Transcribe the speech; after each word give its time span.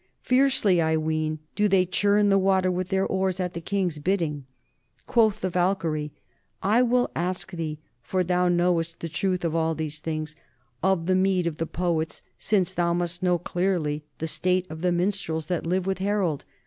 Fiercely, 0.23 0.81
I 0.81 0.97
ween, 0.97 1.37
do 1.55 1.67
they 1.67 1.85
churn 1.85 2.29
the 2.29 2.39
water 2.39 2.71
with 2.71 2.89
their 2.89 3.05
oars 3.05 3.39
at 3.39 3.53
the 3.53 3.61
king's 3.61 3.99
bidding. 3.99 4.47
Quoth 5.05 5.41
the 5.41 5.51
Walkyrie: 5.51 6.09
I 6.63 6.81
will 6.81 7.11
ask 7.15 7.51
thee, 7.51 7.77
for 8.01 8.23
thou 8.23 8.47
knowest 8.47 9.01
the 9.01 9.09
truth 9.09 9.45
of 9.45 9.55
all 9.55 9.75
these 9.75 9.99
things, 9.99 10.35
of 10.81 11.05
the 11.05 11.13
meed 11.13 11.45
of 11.45 11.57
the 11.57 11.67
Poets, 11.67 12.23
since 12.39 12.73
thou 12.73 12.95
must 12.95 13.21
know 13.21 13.37
clearly 13.37 14.03
the 14.17 14.25
state 14.25 14.65
of 14.71 14.81
the 14.81 14.91
minstrels 14.91 15.45
that 15.45 15.67
live 15.67 15.85
with 15.85 15.99
Harold. 15.99 16.45